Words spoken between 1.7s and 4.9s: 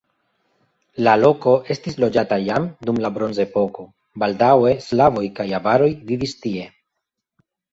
estis loĝata jam dum la bronzepoko, baldaŭe